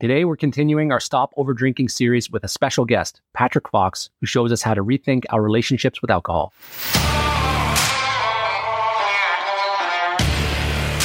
[0.00, 4.26] Today, we're continuing our Stop Over Drinking series with a special guest, Patrick Fox, who
[4.26, 6.54] shows us how to rethink our relationships with alcohol.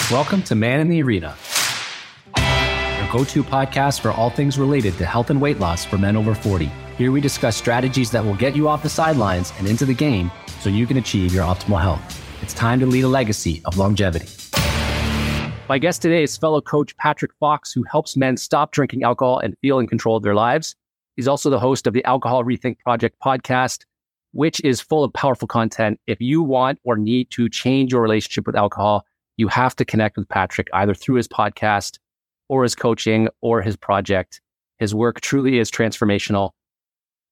[0.10, 1.36] Welcome to Man in the Arena,
[2.38, 6.16] your go to podcast for all things related to health and weight loss for men
[6.16, 6.72] over 40.
[6.98, 10.32] Here we discuss strategies that will get you off the sidelines and into the game
[10.62, 12.24] so you can achieve your optimal health.
[12.42, 14.30] It's time to lead a legacy of longevity.
[15.68, 19.58] My guest today is fellow coach Patrick Fox, who helps men stop drinking alcohol and
[19.64, 20.76] feel in control of their lives.
[21.16, 23.84] He's also the host of the Alcohol Rethink Project podcast,
[24.32, 26.00] which is full of powerful content.
[26.06, 29.08] If you want or need to change your relationship with alcohol,
[29.38, 31.98] you have to connect with Patrick either through his podcast
[32.48, 34.42] or his coaching or his project.
[34.78, 36.52] His work truly is transformational.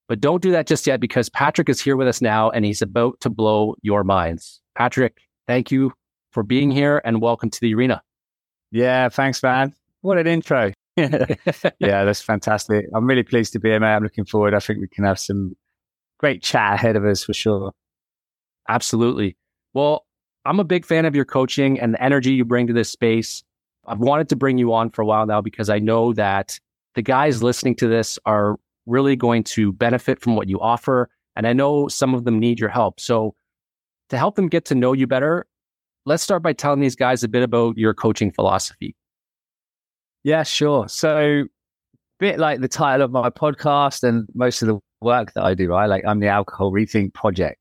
[0.08, 2.82] But don't do that just yet because Patrick is here with us now and he's
[2.82, 4.60] about to blow your minds.
[4.76, 5.94] Patrick, thank you
[6.32, 8.02] for being here and welcome to the arena.
[8.74, 9.76] Yeah, thanks, man.
[10.02, 10.74] What an intro.
[10.98, 11.36] yeah,
[11.80, 12.88] that's fantastic.
[12.96, 13.98] I'm really pleased to be here, man.
[13.98, 14.56] I'm looking forward.
[14.56, 15.56] I think we can have some
[16.18, 17.72] great chat ahead of us for sure.
[18.68, 19.38] Absolutely.
[19.76, 20.08] Well,
[20.46, 23.44] I'm a big fan of your coaching and the energy you bring to this space.
[23.86, 26.60] I've wanted to bring you on for a while now because I know that
[26.96, 31.10] the guys listening to this are really going to benefit from what you offer.
[31.36, 33.00] And I know some of them need your help.
[33.00, 33.36] So,
[34.10, 35.46] to help them get to know you better,
[36.06, 38.96] let's start by telling these guys a bit about your coaching philosophy.
[40.24, 40.88] Yeah, sure.
[40.88, 41.46] So,
[42.20, 45.70] bit like the title of my podcast and most of the work that I do,
[45.70, 45.88] right?
[45.88, 47.60] Like I'm the Alcohol Rethink Project.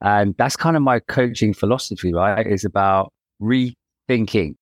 [0.00, 2.44] And that's kind of my coaching philosophy, right?
[2.44, 4.56] Is about rethinking,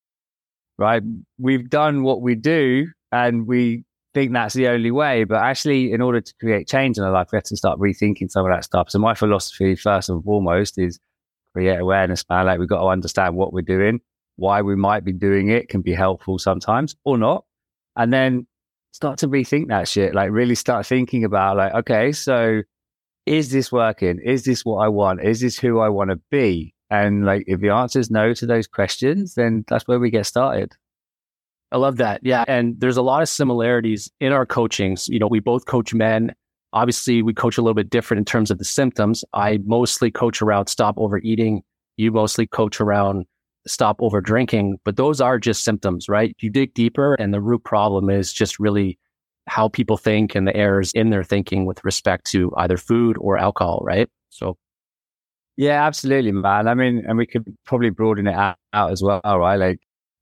[0.76, 1.02] right?
[1.38, 5.24] We've done what we do and we think that's the only way.
[5.24, 8.30] But actually, in order to create change in our life, we have to start rethinking
[8.30, 8.90] some of that stuff.
[8.90, 10.98] So my philosophy, first and foremost, is
[11.52, 12.46] create awareness, man.
[12.46, 14.00] Like we've got to understand what we're doing,
[14.36, 17.44] why we might be doing it can be helpful sometimes or not.
[17.96, 18.46] And then
[18.92, 20.14] start to rethink that shit.
[20.14, 22.62] Like really start thinking about like, okay, so
[23.26, 24.20] is this working?
[24.24, 25.22] Is this what I want?
[25.22, 26.74] Is this who I want to be?
[26.90, 30.26] And like, if the answer is no to those questions, then that's where we get
[30.26, 30.74] started.
[31.72, 32.20] I love that.
[32.24, 32.44] Yeah.
[32.48, 35.06] And there's a lot of similarities in our coachings.
[35.08, 36.34] You know, we both coach men
[36.72, 39.24] Obviously, we coach a little bit different in terms of the symptoms.
[39.32, 41.62] I mostly coach around stop overeating.
[41.96, 43.26] You mostly coach around
[43.66, 46.34] stop over drinking, but those are just symptoms, right?
[46.40, 48.98] You dig deeper and the root problem is just really
[49.48, 53.36] how people think and the errors in their thinking with respect to either food or
[53.36, 54.08] alcohol, right?
[54.30, 54.56] So
[55.56, 56.68] yeah, absolutely, man.
[56.68, 59.56] I mean, and we could probably broaden it out, out, as well, right?
[59.56, 59.80] Like,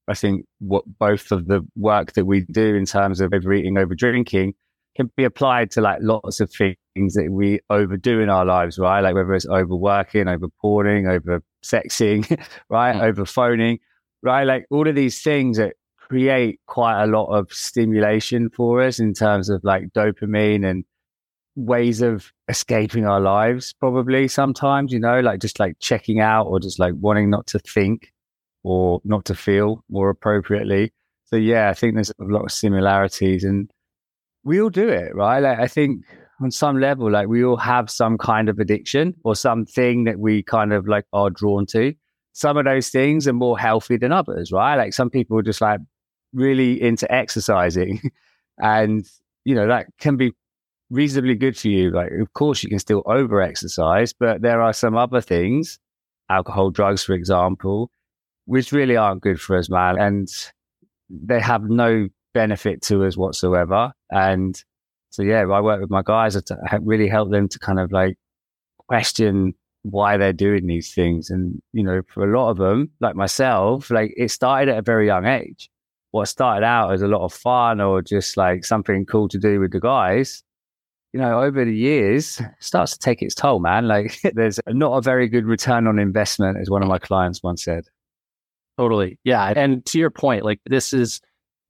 [0.09, 3.95] I think what both of the work that we do in terms of overeating, over
[3.95, 4.55] drinking
[4.99, 9.01] can be applied to like lots of things that we overdo in our lives, right?
[9.01, 12.29] Like whether it's overworking, over porning, over sexing,
[12.69, 12.97] right?
[12.97, 13.03] Mm.
[13.03, 13.79] Over phoning,
[14.23, 14.43] right?
[14.43, 19.15] Like all of these things that create quite a lot of stimulation for us in
[19.15, 20.85] terms of like dopamine and
[21.55, 26.59] ways of escaping our lives, probably sometimes, you know, like just like checking out or
[26.59, 28.13] just like wanting not to think
[28.65, 30.93] or not to feel more appropriately.
[31.27, 33.71] So yeah, I think there's a lot of similarities and
[34.49, 35.41] we all do it, right?
[35.41, 36.05] Like, I think
[36.41, 40.43] on some level, like we all have some kind of addiction or something that we
[40.43, 41.95] kind of like are drawn to.
[42.33, 44.77] Some of those things are more healthy than others, right?
[44.77, 45.81] Like some people are just like
[46.33, 48.01] really into exercising
[48.59, 49.07] and,
[49.45, 50.33] you know, that can be
[50.89, 51.91] reasonably good for you.
[51.91, 55.79] Like, of course, you can still over exercise, but there are some other things,
[56.31, 57.91] alcohol, drugs, for example,
[58.47, 60.01] which really aren't good for us, man.
[60.01, 60.29] And
[61.11, 63.93] they have no benefit to us whatsoever.
[64.11, 64.63] And
[65.11, 68.17] so, yeah, I work with my guys to really help them to kind of like
[68.87, 71.31] question why they're doing these things.
[71.31, 74.83] And, you know, for a lot of them, like myself, like it started at a
[74.83, 75.69] very young age.
[76.13, 79.59] What started out as a lot of fun or just like something cool to do
[79.59, 80.45] with the guys,
[81.13, 83.89] you know, over the years starts to take its toll, man.
[83.89, 87.65] Like there's not a very good return on investment, as one of my clients once
[87.65, 87.85] said.
[88.79, 89.19] Totally.
[89.25, 89.53] Yeah.
[89.57, 91.21] And to your point, like this is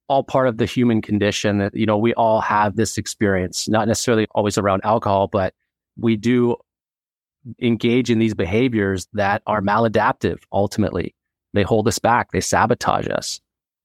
[0.08, 3.86] all part of the human condition that, you know, we all have this experience, not
[3.86, 5.54] necessarily always around alcohol, but
[5.98, 6.56] we do
[7.60, 11.14] engage in these behaviors that are maladaptive ultimately.
[11.54, 13.40] They hold us back, they sabotage us.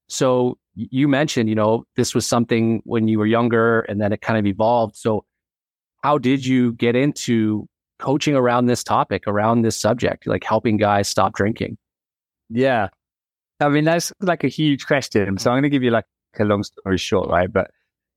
[0.08, 4.20] So you mentioned, you know, this was something when you were younger and then it
[4.20, 4.96] kind of evolved.
[4.96, 5.24] So
[6.02, 7.66] how did you get into
[7.98, 11.78] coaching around this topic, around this subject, like helping guys stop drinking?
[12.50, 12.88] Yeah.
[13.60, 15.38] I mean, that's like a huge question.
[15.38, 16.04] So I'm going to give you like
[16.40, 17.52] a long story short, right?
[17.52, 17.70] But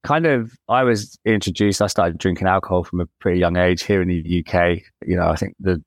[0.04, 4.02] kind of, I was introduced, I started drinking alcohol from a pretty young age here
[4.02, 4.81] in the UK.
[5.06, 5.84] You know, I think the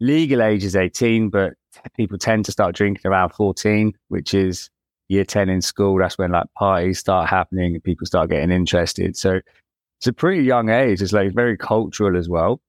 [0.00, 1.54] legal age is 18, but
[1.96, 4.70] people tend to start drinking around 14, which is
[5.08, 9.16] year 10 in school, that's when like parties start happening and people start getting interested.
[9.16, 9.40] So
[9.98, 11.02] it's a pretty young age.
[11.02, 12.60] It's like very cultural as well,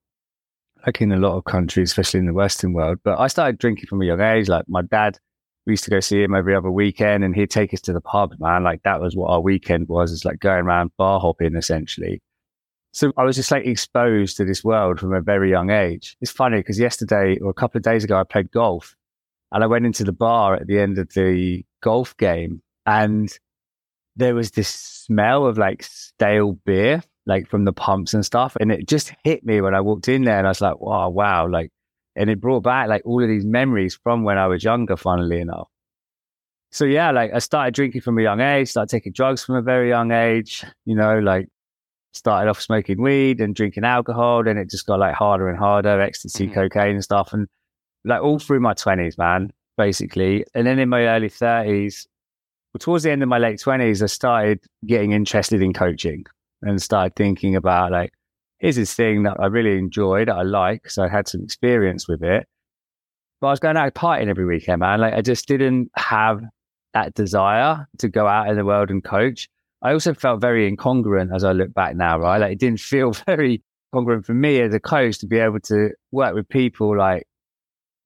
[0.86, 2.98] like in a lot of countries, especially in the Western world.
[3.04, 4.48] But I started drinking from a young age.
[4.48, 5.18] Like my dad,
[5.66, 8.00] we used to go see him every other weekend and he'd take us to the
[8.00, 8.64] pub, man.
[8.64, 10.12] Like that was what our weekend was.
[10.12, 12.22] It's like going around bar hopping essentially.
[12.92, 16.16] So I was just like exposed to this world from a very young age.
[16.20, 18.96] It's funny because yesterday or a couple of days ago, I played golf
[19.52, 23.30] and I went into the bar at the end of the golf game and
[24.16, 28.56] there was this smell of like stale beer, like from the pumps and stuff.
[28.60, 31.08] And it just hit me when I walked in there and I was like, wow,
[31.08, 31.48] wow.
[31.48, 31.70] Like,
[32.16, 35.40] and it brought back like all of these memories from when I was younger, funnily
[35.40, 35.68] enough.
[36.72, 39.62] So yeah, like I started drinking from a young age, started taking drugs from a
[39.62, 41.48] very young age, you know, like
[42.12, 44.44] started off smoking weed and drinking alcohol.
[44.44, 46.54] Then it just got like harder and harder, ecstasy, mm-hmm.
[46.54, 47.32] cocaine and stuff.
[47.32, 47.48] And
[48.04, 50.44] like all through my twenties, man, basically.
[50.54, 52.06] And then in my early thirties,
[52.72, 56.24] well, towards the end of my late twenties, I started getting interested in coaching
[56.62, 58.12] and started thinking about like,
[58.60, 60.90] here's this thing that I really enjoyed, I like.
[60.90, 62.46] So I had some experience with it.
[63.40, 65.00] But I was going out partying every weekend, man.
[65.00, 66.42] Like I just didn't have
[66.92, 69.48] that desire to go out in the world and coach.
[69.82, 72.38] I also felt very incongruent as I look back now, right?
[72.38, 73.62] Like it didn't feel very
[73.94, 77.26] congruent for me as a coach to be able to work with people like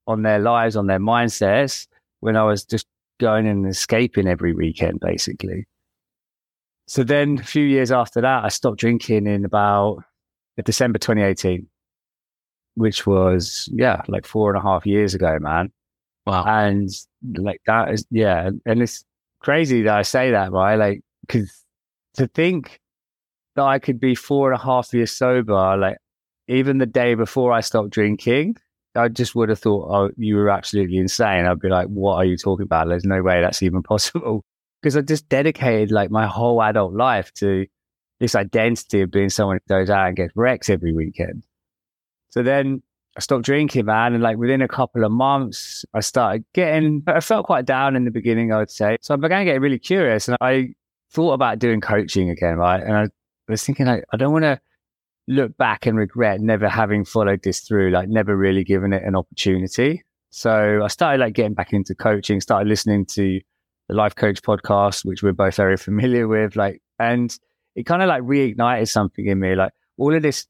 [0.07, 1.87] on their lives, on their mindsets
[2.21, 2.87] when I was just
[3.19, 5.67] going and escaping every weekend, basically.
[6.87, 10.03] So then a few years after that, I stopped drinking in about
[10.63, 11.67] December 2018,
[12.75, 15.71] which was, yeah, like four and a half years ago, man.
[16.25, 16.43] Wow.
[16.45, 16.89] And
[17.37, 18.49] like that is, yeah.
[18.65, 19.03] And it's
[19.41, 20.75] crazy that I say that, right?
[20.75, 21.51] Like, because
[22.15, 22.79] to think
[23.55, 25.97] that I could be four and a half years sober, like
[26.47, 28.57] even the day before I stopped drinking,
[28.95, 31.45] I just would have thought, oh, you were absolutely insane.
[31.45, 32.87] I'd be like, what are you talking about?
[32.87, 34.43] There's no way that's even possible.
[34.81, 37.65] Because I just dedicated like my whole adult life to
[38.19, 41.43] this identity of being someone who goes out and gets wrecked every weekend.
[42.29, 42.81] So then
[43.17, 44.13] I stopped drinking, man.
[44.13, 48.05] And like within a couple of months, I started getting, I felt quite down in
[48.05, 48.97] the beginning, I would say.
[49.01, 50.69] So I began getting really curious and I
[51.11, 52.81] thought about doing coaching again, right?
[52.81, 53.07] And I
[53.47, 54.59] was thinking, like, I don't want to
[55.27, 59.15] look back and regret never having followed this through, like never really given it an
[59.15, 60.03] opportunity.
[60.29, 63.39] So I started like getting back into coaching, started listening to
[63.87, 67.37] the Life Coach podcast, which we're both very familiar with, like, and
[67.75, 70.47] it kind of like reignited something in me, like all of this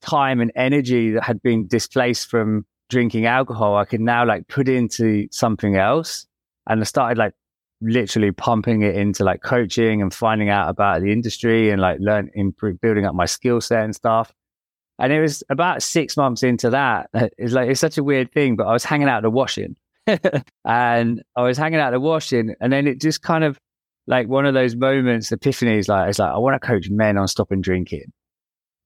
[0.00, 4.68] time and energy that had been displaced from drinking alcohol, I could now like put
[4.68, 6.26] into something else.
[6.66, 7.34] And I started like
[7.80, 12.30] literally pumping it into like coaching and finding out about the industry and like learn
[12.82, 14.32] building up my skill set and stuff.
[14.98, 17.08] And it was about six months into that.
[17.38, 19.76] It's like it's such a weird thing, but I was hanging out the washing,
[20.64, 23.58] and I was hanging out the washing, and then it just kind of
[24.10, 25.88] like one of those moments, epiphanies.
[25.88, 28.12] Like it's like I want to coach men on stopping drinking,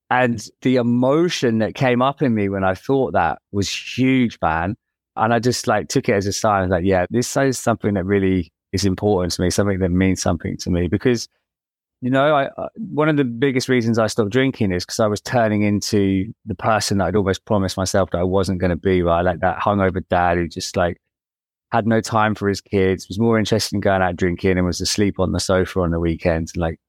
[0.09, 4.75] and the emotion that came up in me when I thought that was huge, man.
[5.17, 8.05] And I just like took it as a sign, like, yeah, this is something that
[8.05, 10.87] really is important to me, something that means something to me.
[10.87, 11.27] Because,
[12.01, 15.07] you know, I, uh, one of the biggest reasons I stopped drinking is because I
[15.07, 18.75] was turning into the person that I'd almost promised myself that I wasn't going to
[18.75, 19.21] be, right?
[19.21, 20.97] Like that hungover dad who just like
[21.75, 24.81] had no time for his kids, was more interested in going out drinking and was
[24.81, 26.55] asleep on the sofa on the weekends.
[26.55, 26.79] Like,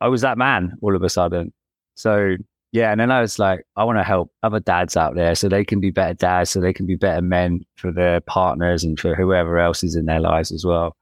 [0.00, 1.52] I was that man all of a sudden.
[1.94, 2.36] So,
[2.72, 2.90] yeah.
[2.90, 5.64] And then I was like, I want to help other dads out there so they
[5.64, 9.14] can be better dads, so they can be better men for their partners and for
[9.14, 10.96] whoever else is in their lives as well.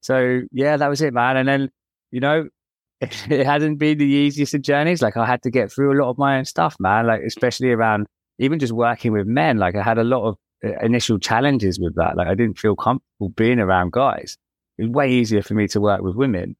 [0.00, 1.36] So yeah, that was it, man.
[1.36, 1.70] And then,
[2.10, 2.48] you know,
[3.00, 5.02] it, hadn't been the easiest of journeys.
[5.02, 7.06] Like I had to get through a lot of my own stuff, man.
[7.06, 8.06] Like especially around
[8.38, 9.58] even just working with men.
[9.58, 12.16] Like I had a lot of initial challenges with that.
[12.16, 14.36] Like I didn't feel comfortable being around guys.
[14.78, 16.56] It was way easier for me to work with women.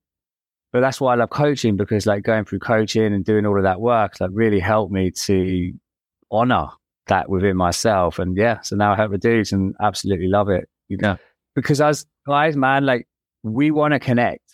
[0.72, 3.64] But that's why I love coaching because like going through coaching and doing all of
[3.64, 5.72] that work, like really helped me to
[6.30, 6.68] honor
[7.08, 8.18] that within myself.
[8.18, 10.68] And yeah, so now I help the dudes and absolutely love it.
[10.88, 11.16] You know,
[11.54, 13.06] because as guys, man, like
[13.42, 14.44] we want to connect.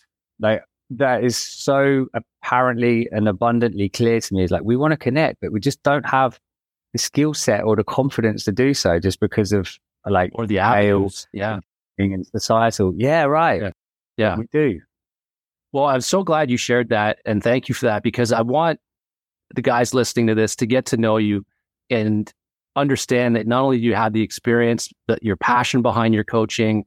[0.41, 4.45] Like that is so apparently and abundantly clear to me.
[4.45, 6.39] Is like we want to connect, but we just don't have
[6.97, 10.59] the skill set or the confidence to do so just because of like or the
[10.59, 11.27] avenues.
[11.33, 11.61] Yeah.
[11.99, 12.95] And societal.
[12.97, 13.63] Yeah, right.
[13.63, 13.71] Yeah.
[14.17, 14.37] yeah.
[14.37, 14.81] We do.
[15.73, 18.81] Well, I'm so glad you shared that and thank you for that because I want
[19.55, 21.45] the guys listening to this to get to know you
[21.91, 22.33] and
[22.77, 26.85] understand that not only do you have the experience, but your passion behind your coaching,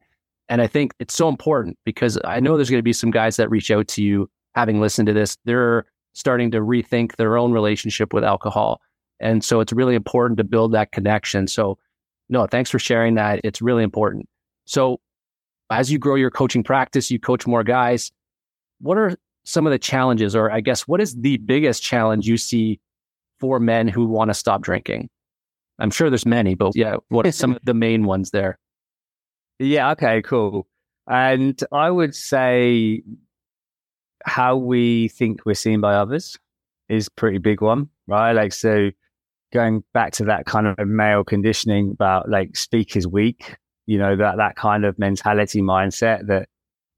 [0.50, 3.38] and I think it's so important because I know there's going to be some guys
[3.38, 5.38] that reach out to you having listened to this.
[5.46, 8.82] They're starting to rethink their own relationship with alcohol.
[9.20, 11.48] And so it's really important to build that connection.
[11.48, 11.78] So,
[12.30, 13.42] no, thanks for sharing that.
[13.44, 14.30] It's really important.
[14.66, 15.00] So,
[15.72, 18.12] as you grow your coaching practice, you coach more guys.
[18.80, 22.38] What are some of the challenges, or I guess, what is the biggest challenge you
[22.38, 22.80] see
[23.40, 25.10] for men who want to stop drinking?
[25.80, 28.58] I'm sure there's many, but yeah, what are some of the main ones there?
[29.60, 30.68] Yeah, okay, cool.
[31.08, 33.02] And I would say
[34.26, 36.38] how we think we're seen by others
[36.90, 38.34] is pretty big one, right?
[38.34, 38.92] Like, so
[39.52, 44.16] going back to that kind of male conditioning about like speak is weak, you know,
[44.16, 46.48] that, that kind of mentality mindset that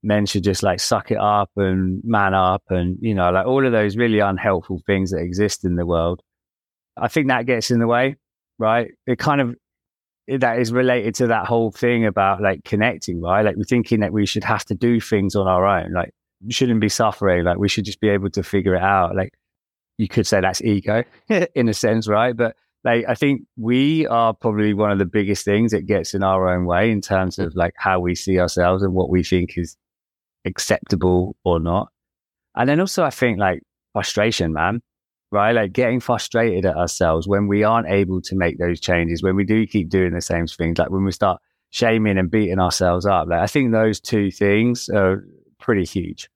[0.04, 3.66] men should just like suck it up and man up and, you know, like all
[3.66, 6.22] of those really unhelpful things that exist in the world.
[6.98, 8.18] I think that gets in the way,
[8.58, 8.92] right?
[9.08, 9.56] It kind of,
[10.28, 13.44] that is related to that whole thing about like connecting, right?
[13.44, 15.94] Like we're thinking that we should have to do things on our own.
[15.94, 16.12] Like
[16.50, 17.44] shouldn't be suffering.
[17.44, 19.16] Like we should just be able to figure it out.
[19.16, 19.34] Like
[19.98, 21.04] you could say that's ego
[21.56, 22.36] in a sense, right?
[22.36, 26.24] But like I think we are probably one of the biggest things that gets in
[26.24, 29.58] our own way in terms of like how we see ourselves and what we think
[29.58, 29.78] is
[30.46, 31.90] acceptable or not.
[32.56, 33.62] And then also I think like
[33.94, 34.82] frustration, man,
[35.32, 35.52] right?
[35.52, 39.44] Like getting frustrated at ourselves when we aren't able to make those changes, when we
[39.44, 43.28] do keep doing the same things, like when we start shaming and beating ourselves up.
[43.28, 45.24] Like I think those two things are
[45.60, 46.30] pretty huge.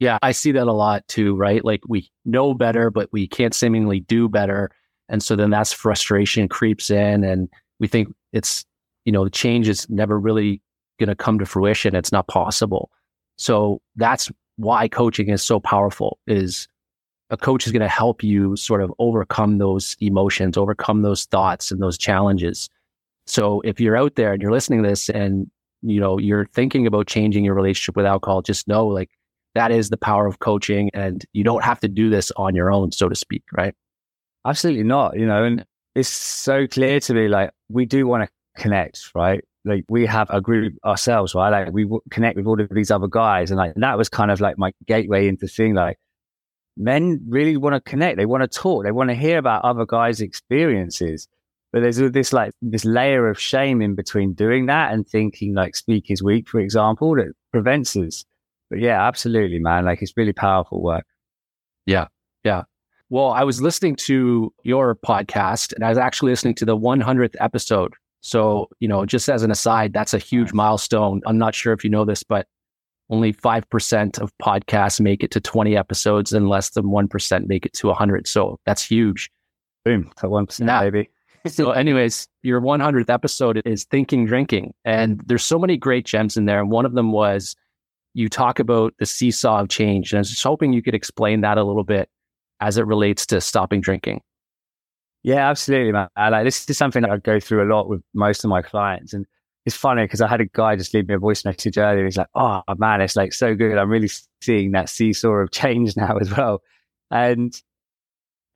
[0.00, 1.64] Yeah, I see that a lot too, right?
[1.64, 4.70] Like we know better, but we can't seemingly do better.
[5.08, 7.48] And so then that's frustration creeps in and
[7.78, 8.64] we think it's,
[9.04, 10.60] you know, the change is never really
[10.98, 11.94] going to come to fruition.
[11.94, 12.90] It's not possible.
[13.36, 16.68] So that's why coaching is so powerful is
[17.30, 21.70] a coach is going to help you sort of overcome those emotions, overcome those thoughts
[21.70, 22.68] and those challenges.
[23.26, 25.50] So if you're out there and you're listening to this and
[25.82, 29.10] you know you're thinking about changing your relationship with alcohol, just know like
[29.54, 32.72] that is the power of coaching and you don't have to do this on your
[32.72, 33.74] own, so to speak, right?
[34.44, 35.18] Absolutely not.
[35.18, 39.42] You know, and it's so clear to me like we do want to connect, right?
[39.64, 41.50] Like we have a group ourselves, right?
[41.50, 44.30] Like we w- connect with all of these other guys, and like that was kind
[44.30, 45.98] of like my gateway into seeing like
[46.76, 48.16] men really want to connect.
[48.16, 48.84] They want to talk.
[48.84, 51.28] They want to hear about other guys' experiences.
[51.72, 55.74] But there's this like this layer of shame in between doing that and thinking like
[55.74, 58.24] speak is weak, for example, that prevents us.
[58.74, 59.84] But yeah, absolutely, man.
[59.84, 61.06] Like it's really powerful work.
[61.86, 62.08] Yeah.
[62.42, 62.64] Yeah.
[63.08, 67.36] Well, I was listening to your podcast and I was actually listening to the 100th
[67.38, 67.94] episode.
[68.20, 71.20] So, you know, just as an aside, that's a huge milestone.
[71.24, 72.48] I'm not sure if you know this, but
[73.10, 77.74] only 5% of podcasts make it to 20 episodes and less than 1% make it
[77.74, 78.26] to 100.
[78.26, 79.30] So that's huge.
[79.84, 80.10] Boom.
[80.18, 80.80] So 1%, nah.
[80.80, 81.10] baby.
[81.46, 84.74] so, anyways, your 100th episode is Thinking Drinking.
[84.84, 86.58] And there's so many great gems in there.
[86.58, 87.54] And one of them was
[88.14, 90.12] you talk about the seesaw of change.
[90.12, 92.08] And I was just hoping you could explain that a little bit
[92.60, 94.22] as it relates to stopping drinking.
[95.24, 96.08] Yeah, absolutely, man.
[96.16, 99.12] Like this is something that I go through a lot with most of my clients.
[99.12, 99.26] And
[99.66, 102.04] it's funny because I had a guy just leave me a voice message earlier.
[102.04, 103.76] He's like, Oh man, it's like so good.
[103.76, 104.10] I'm really
[104.42, 106.62] seeing that seesaw of change now as well.
[107.10, 107.54] And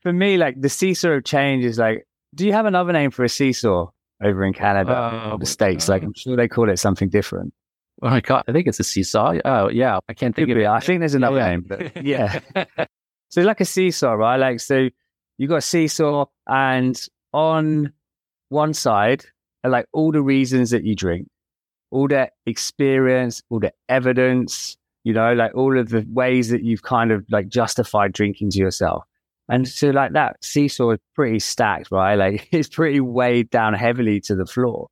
[0.02, 3.24] for me, like the seesaw of change is like, do you have another name for
[3.24, 3.88] a seesaw
[4.22, 5.88] over in Canada uh, or the States?
[5.88, 7.54] Like I'm sure they call it something different.
[8.00, 9.34] Oh my god, I think it's a seesaw.
[9.44, 10.64] Oh yeah, I can't think Could of be.
[10.64, 10.68] it.
[10.68, 11.48] I think there's another yeah.
[11.48, 12.40] name, but yeah.
[13.28, 14.36] so like a seesaw, right?
[14.36, 14.88] Like so,
[15.36, 17.00] you got a seesaw, and
[17.32, 17.92] on
[18.50, 19.24] one side
[19.64, 21.28] are like all the reasons that you drink,
[21.90, 26.82] all the experience, all the evidence, you know, like all of the ways that you've
[26.82, 29.04] kind of like justified drinking to yourself.
[29.48, 32.14] And so like that seesaw is pretty stacked, right?
[32.14, 34.88] Like it's pretty weighed down heavily to the floor.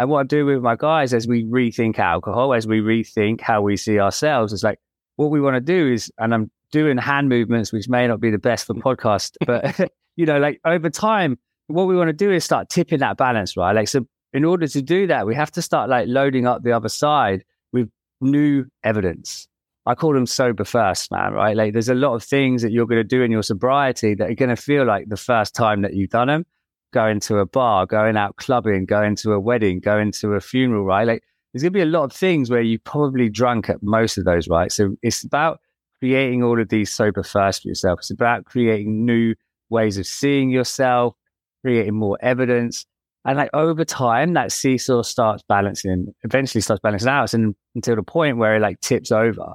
[0.00, 3.60] And what I do with my guys as we rethink alcohol, as we rethink how
[3.60, 4.78] we see ourselves, is like
[5.16, 8.30] what we want to do is, and I'm doing hand movements, which may not be
[8.30, 12.32] the best for podcast, but you know, like over time, what we want to do
[12.32, 13.76] is start tipping that balance, right?
[13.76, 16.72] Like, so in order to do that, we have to start like loading up the
[16.72, 17.90] other side with
[18.22, 19.48] new evidence.
[19.84, 21.54] I call them sober first, man, right?
[21.54, 24.30] Like there's a lot of things that you're going to do in your sobriety that
[24.30, 26.46] are going to feel like the first time that you've done them
[26.92, 30.84] going to a bar, going out clubbing, going to a wedding, going to a funeral,
[30.84, 31.06] right?
[31.06, 34.18] Like there's going to be a lot of things where you probably drunk at most
[34.18, 34.70] of those, right?
[34.70, 35.60] So it's about
[35.98, 38.00] creating all of these sober first for yourself.
[38.00, 39.34] It's about creating new
[39.68, 41.14] ways of seeing yourself,
[41.62, 42.86] creating more evidence.
[43.24, 48.02] And like over time, that seesaw starts balancing, eventually starts balancing out and until the
[48.02, 49.52] point where it like tips over.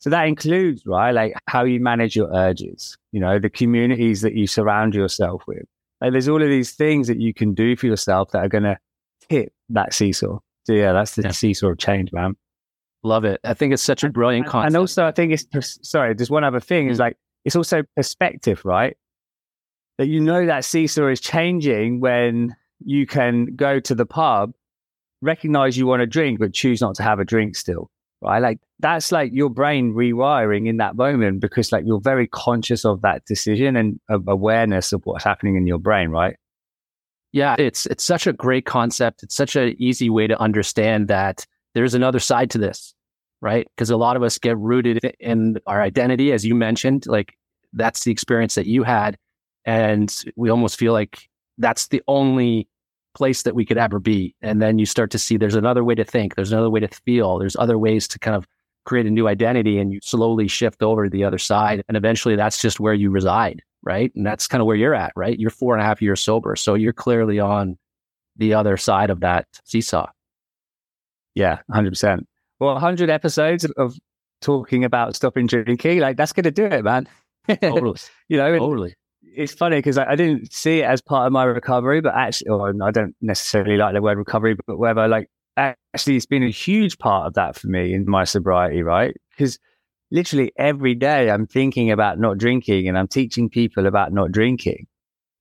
[0.00, 4.34] So that includes, right, like how you manage your urges, you know, the communities that
[4.34, 5.64] you surround yourself with,
[6.00, 8.64] like there's all of these things that you can do for yourself that are going
[8.64, 8.78] to
[9.28, 10.38] hit that seesaw.
[10.64, 11.30] So yeah, that's the yeah.
[11.30, 12.36] seesaw of change, man.
[13.02, 13.40] Love it.
[13.44, 14.66] I think it's such a brilliant and, concept.
[14.66, 16.14] And also, I think it's sorry.
[16.14, 17.00] There's one other thing is mm.
[17.00, 18.96] like it's also perspective, right?
[19.98, 24.52] That you know that seesaw is changing when you can go to the pub
[25.20, 27.90] recognize you want to drink, but choose not to have a drink still.
[28.20, 28.42] Right.
[28.42, 33.02] Like that's like your brain rewiring in that moment because like you're very conscious of
[33.02, 36.10] that decision and awareness of what's happening in your brain.
[36.10, 36.36] Right.
[37.30, 37.54] Yeah.
[37.58, 39.22] It's, it's such a great concept.
[39.22, 42.94] It's such an easy way to understand that there's another side to this.
[43.40, 43.68] Right.
[43.76, 47.34] Because a lot of us get rooted in our identity, as you mentioned, like
[47.72, 49.16] that's the experience that you had.
[49.64, 52.66] And we almost feel like that's the only
[53.18, 54.34] place that we could ever be.
[54.40, 56.88] And then you start to see there's another way to think, there's another way to
[56.88, 58.46] feel, there's other ways to kind of
[58.86, 61.82] create a new identity and you slowly shift over to the other side.
[61.88, 64.12] And eventually that's just where you reside, right?
[64.14, 65.36] And that's kind of where you're at, right?
[65.36, 66.54] You're four and a half years sober.
[66.54, 67.76] So you're clearly on
[68.36, 70.06] the other side of that seesaw.
[71.34, 72.20] Yeah, 100%.
[72.60, 73.96] Well, 100 episodes of
[74.40, 77.08] talking about stopping drinking, like that's going to do it, man.
[77.60, 77.98] Totally.
[78.28, 78.94] you know, totally
[79.34, 82.48] it's funny because I, I, didn't see it as part of my recovery, but actually,
[82.48, 86.50] or I don't necessarily like the word recovery, but whether like actually it's been a
[86.50, 89.16] huge part of that for me in my sobriety, right?
[89.30, 89.58] Because
[90.10, 94.86] literally every day I'm thinking about not drinking and I'm teaching people about not drinking.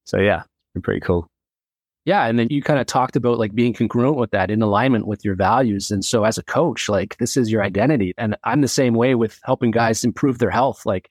[0.06, 0.44] So yeah,
[0.76, 1.28] it's pretty cool.
[2.06, 2.26] Yeah.
[2.26, 5.26] And then you kind of talked about like being congruent with that in alignment with
[5.26, 5.92] your values.
[5.92, 8.14] And so as a coach, like this is your identity.
[8.18, 10.86] And I'm the same way with helping guys improve their health.
[10.86, 11.10] Like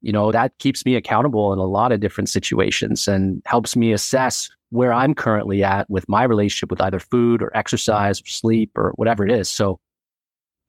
[0.00, 3.92] you know, that keeps me accountable in a lot of different situations and helps me
[3.92, 8.70] assess where I'm currently at with my relationship with either food or exercise or sleep
[8.76, 9.48] or whatever it is.
[9.48, 9.80] So,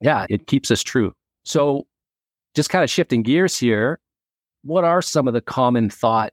[0.00, 1.12] yeah, it keeps us true.
[1.44, 1.86] So,
[2.54, 4.00] just kind of shifting gears here,
[4.62, 6.32] what are some of the common thought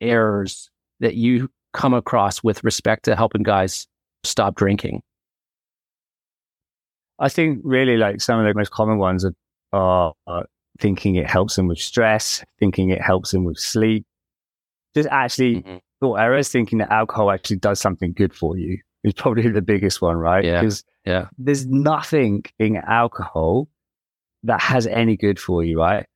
[0.00, 0.70] errors
[1.00, 3.86] that you come across with respect to helping guys
[4.24, 5.02] stop drinking?
[7.18, 9.26] I think really like some of the most common ones
[9.72, 10.46] are, are
[10.80, 14.04] thinking it helps them with stress, thinking it helps them with sleep.
[14.94, 15.76] Just actually mm-hmm.
[16.00, 20.02] thought errors, thinking that alcohol actually does something good for you is probably the biggest
[20.02, 20.44] one, right?
[20.44, 20.60] Yeah.
[20.60, 21.28] Because yeah.
[21.38, 23.68] there's nothing in alcohol
[24.42, 26.06] that has any good for you, right?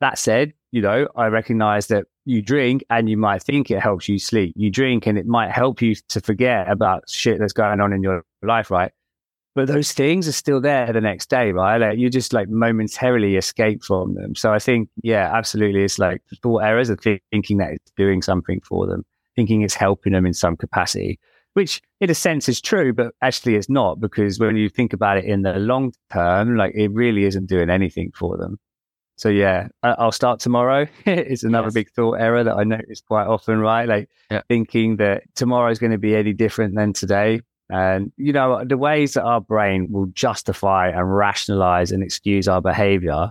[0.00, 4.08] That said, you know, I recognize that you drink and you might think it helps
[4.08, 4.52] you sleep.
[4.56, 8.02] You drink and it might help you to forget about shit that's going on in
[8.02, 8.92] your life, right?
[9.54, 11.78] But those things are still there the next day, right?
[11.78, 14.34] Like you just like momentarily escape from them.
[14.34, 15.82] So I think, yeah, absolutely.
[15.82, 20.12] It's like thought errors of thinking that it's doing something for them, thinking it's helping
[20.12, 21.18] them in some capacity,
[21.54, 25.18] which in a sense is true, but actually it's not because when you think about
[25.18, 28.58] it in the long term, like it really isn't doing anything for them.
[29.16, 30.86] So yeah, I'll start tomorrow.
[31.04, 31.74] it's another yes.
[31.74, 33.86] big thought error that I notice quite often, right?
[33.86, 34.40] Like yeah.
[34.48, 37.42] thinking that tomorrow is going to be any different than today.
[37.70, 42.60] And, you know, the ways that our brain will justify and rationalize and excuse our
[42.60, 43.30] behavior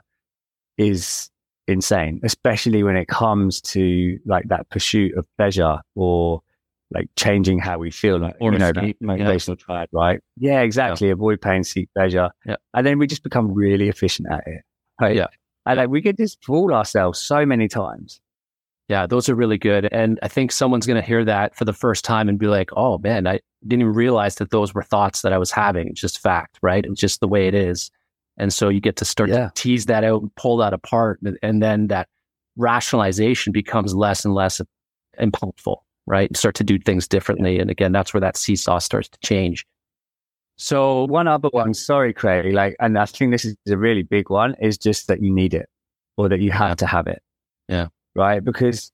[0.77, 1.29] is
[1.67, 6.41] insane, especially when it comes to like that pursuit of pleasure or
[6.91, 9.65] like changing how we feel, like, or you know, motivational yeah.
[9.65, 10.19] triad, right?
[10.37, 11.07] Yeah, exactly.
[11.07, 11.13] Yeah.
[11.13, 12.29] Avoid pain, seek pleasure.
[12.45, 12.55] Yeah.
[12.73, 14.61] And then we just become really efficient at it.
[14.99, 15.15] Right?
[15.15, 15.27] Yeah.
[15.65, 18.21] And like we get just fool ourselves so many times.
[18.87, 19.87] Yeah, those are really good.
[19.91, 22.71] And I think someone's going to hear that for the first time and be like,
[22.75, 25.87] oh man, I didn't even realize that those were thoughts that I was having.
[25.87, 26.85] It's just fact, right?
[26.85, 27.91] It's just the way it is.
[28.37, 29.47] And so you get to start yeah.
[29.47, 31.19] to tease that out and pull that apart.
[31.43, 32.07] And then that
[32.55, 34.61] rationalization becomes less and less
[35.19, 36.35] impactful, right?
[36.37, 37.59] start to do things differently.
[37.59, 39.65] And again, that's where that seesaw starts to change.
[40.55, 44.29] So one other one, sorry, Craig, like, and I think this is a really big
[44.29, 45.69] one, is just that you need it
[46.17, 47.21] or that you have to have it.
[47.67, 48.43] Yeah right?
[48.43, 48.91] Because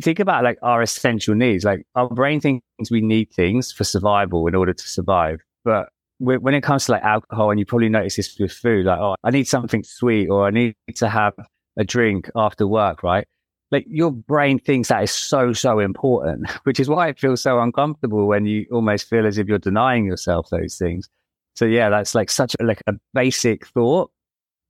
[0.00, 1.64] think about like our essential needs.
[1.64, 5.40] Like our brain thinks we need things for survival in order to survive.
[5.64, 8.98] But when it comes to like alcohol, and you probably notice this with food, like,
[8.98, 11.34] oh, I need something sweet or I need to have
[11.76, 13.26] a drink after work, right?
[13.70, 17.60] Like your brain thinks that is so, so important, which is why it feels so
[17.60, 21.08] uncomfortable when you almost feel as if you're denying yourself those things.
[21.54, 24.10] So yeah, that's like such a, like a basic thought,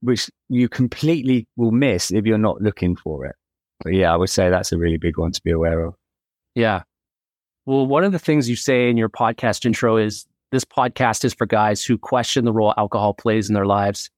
[0.00, 3.36] which you completely will miss if you're not looking for it.
[3.82, 5.94] But yeah, I would say that's a really big one to be aware of.
[6.54, 6.82] Yeah.
[7.66, 11.34] Well, one of the things you say in your podcast intro is this podcast is
[11.34, 14.10] for guys who question the role alcohol plays in their lives,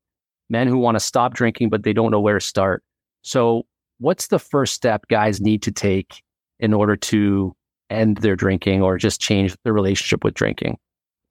[0.49, 2.83] men who want to stop drinking, but they don't know where to start.
[3.23, 3.67] So,
[3.99, 6.23] what's the first step guys need to take
[6.59, 7.55] in order to
[7.91, 10.79] end their drinking or just change their relationship with drinking,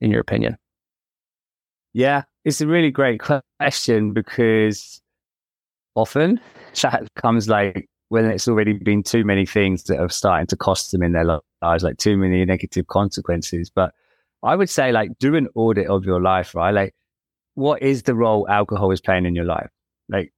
[0.01, 0.57] in your opinion?
[1.93, 5.01] Yeah, it's a really great question because
[5.95, 6.39] often
[6.81, 10.91] that comes like when it's already been too many things that are starting to cost
[10.91, 13.69] them in their lives, like too many negative consequences.
[13.69, 13.93] But
[14.43, 16.71] I would say, like, do an audit of your life, right?
[16.71, 16.95] Like,
[17.53, 19.69] what is the role alcohol is playing in your life?
[20.07, 20.33] Like,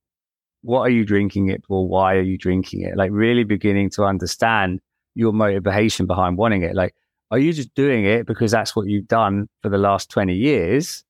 [0.63, 1.87] what are you drinking it for?
[1.87, 2.97] Why are you drinking it?
[2.97, 4.79] Like, really beginning to understand
[5.15, 6.75] your motivation behind wanting it.
[6.75, 6.93] Like,
[7.31, 11.05] Are you just doing it because that's what you've done for the last 20 years?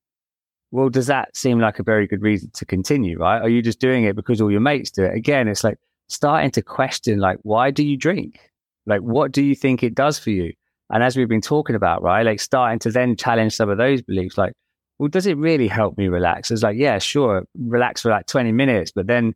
[0.69, 3.41] Well, does that seem like a very good reason to continue, right?
[3.41, 5.15] Are you just doing it because all your mates do it?
[5.15, 5.79] Again, it's like
[6.11, 8.49] starting to question, like, why do you drink?
[8.85, 10.53] Like, what do you think it does for you?
[10.89, 14.01] And as we've been talking about, right, like starting to then challenge some of those
[14.01, 14.53] beliefs, like,
[14.99, 16.51] well, does it really help me relax?
[16.51, 19.33] It's like, yeah, sure, relax for like 20 minutes, but then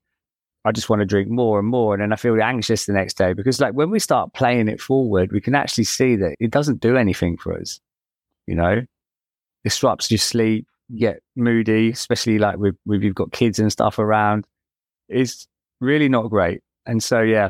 [0.66, 1.94] I just want to drink more and more.
[1.94, 4.82] And then I feel anxious the next day because, like, when we start playing it
[4.82, 7.80] forward, we can actually see that it doesn't do anything for us.
[8.48, 8.82] You know,
[9.64, 14.46] disrupts your sleep, get moody, especially like with, with you've got kids and stuff around.
[15.08, 15.48] It's
[15.82, 16.62] really not great.
[16.86, 17.50] And so, yeah,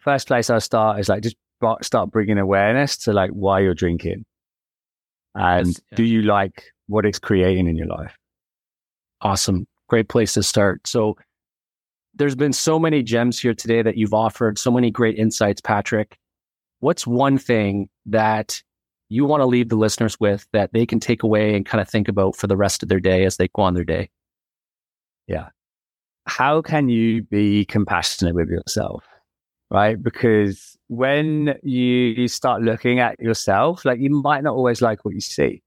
[0.00, 1.36] first place I start is like just
[1.82, 4.24] start bringing awareness to like why you're drinking
[5.36, 5.96] and yes, yeah.
[5.96, 8.16] do you like what it's creating in your life?
[9.20, 9.66] Awesome.
[9.88, 10.86] Great place to start.
[10.86, 11.16] So,
[12.14, 16.16] there's been so many gems here today that you've offered, so many great insights, Patrick.
[16.80, 18.62] What's one thing that
[19.10, 21.88] you want to leave the listeners with that they can take away and kind of
[21.88, 24.08] think about for the rest of their day as they go on their day?
[25.26, 25.48] Yeah.
[26.26, 29.04] How can you be compassionate with yourself?
[29.70, 30.00] Right?
[30.00, 35.20] Because when you start looking at yourself, like you might not always like what you
[35.20, 35.62] see.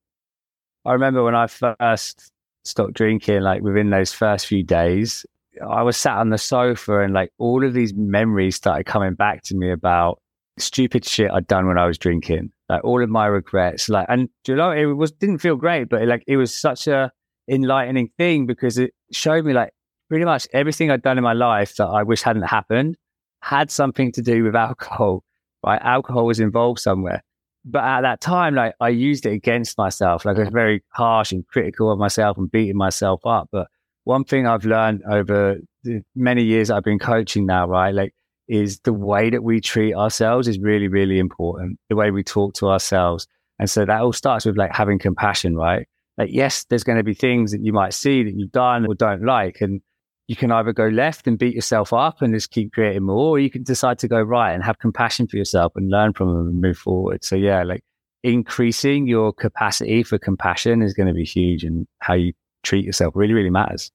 [0.86, 2.32] I remember when I first
[2.64, 5.26] stopped drinking, like within those first few days,
[5.68, 9.44] I was sat on the sofa and like all of these memories started coming back
[9.44, 10.22] to me about
[10.58, 12.52] stupid shit I'd done when I was drinking.
[12.70, 13.90] Like all of my regrets.
[13.90, 17.12] Like and you know it was didn't feel great, but like it was such a
[17.50, 19.72] enlightening thing because it showed me like
[20.10, 22.98] pretty much everything I'd done in my life that I wish hadn't happened
[23.42, 25.24] had something to do with alcohol.
[25.66, 25.82] Right.
[25.82, 27.24] Alcohol was involved somewhere.
[27.66, 30.26] But at that time, like I used it against myself.
[30.26, 33.50] Like I was very harsh and critical of myself and beating myself up.
[33.52, 33.68] But
[34.06, 37.94] one thing I've learned over the many years I've been coaching now, right?
[37.94, 38.14] Like,
[38.48, 41.78] is the way that we treat ourselves is really, really important.
[41.90, 43.28] The way we talk to ourselves.
[43.60, 45.88] And so that all starts with like having compassion, right?
[46.18, 48.96] Like, yes, there's going to be things that you might see that you've done or
[48.96, 49.62] don't like.
[49.62, 49.82] And
[50.30, 53.40] you can either go left and beat yourself up and just keep creating more, or
[53.40, 56.48] you can decide to go right and have compassion for yourself and learn from them
[56.48, 57.26] and move forward.
[57.26, 57.84] So, yeah, like
[58.24, 62.32] increasing your capacity for compassion is going to be huge and how you
[62.64, 63.92] treat yourself really, really matters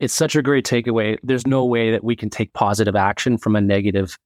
[0.00, 1.18] it's such a great takeaway.
[1.22, 4.18] There's no way that we can take positive action from a negative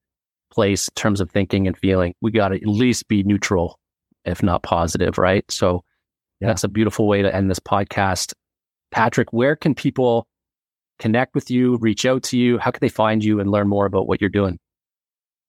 [0.51, 2.15] place in terms of thinking and feeling.
[2.21, 3.79] We got to at least be neutral,
[4.25, 5.45] if not positive, right?
[5.51, 5.85] So
[6.41, 6.49] yeah.
[6.49, 8.33] that's a beautiful way to end this podcast.
[8.91, 10.27] Patrick, where can people
[10.99, 12.59] connect with you, reach out to you?
[12.59, 14.59] How can they find you and learn more about what you're doing?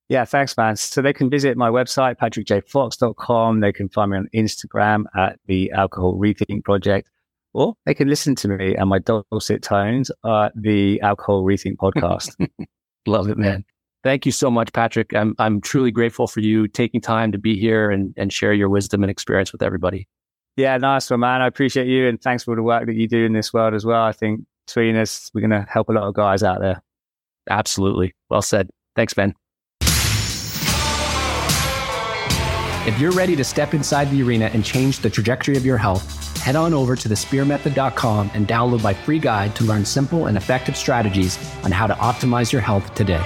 [0.08, 0.76] Yeah, thanks, man.
[0.76, 3.60] So they can visit my website, patrickjfox.com.
[3.60, 7.10] They can find me on Instagram at the Alcohol Rethink Project
[7.54, 12.36] or they can listen to me and my dulcet tones at the Alcohol Rethink podcast.
[13.06, 13.66] Love it, man.
[14.04, 15.14] Thank you so much, Patrick.
[15.14, 18.70] I'm I'm truly grateful for you taking time to be here and, and share your
[18.70, 20.08] wisdom and experience with everybody.
[20.56, 21.42] Yeah, nice one, man.
[21.42, 23.86] I appreciate you and thanks for the work that you do in this world as
[23.86, 24.04] well.
[24.04, 26.82] I think between us, we're going to help a lot of guys out there.
[27.50, 28.14] Absolutely.
[28.30, 28.70] Well said.
[28.96, 29.34] Thanks, Ben.
[32.88, 36.38] If you're ready to step inside the arena and change the trajectory of your health,
[36.38, 40.78] head on over to thespearmethod.com and download my free guide to learn simple and effective
[40.78, 43.22] strategies on how to optimize your health today.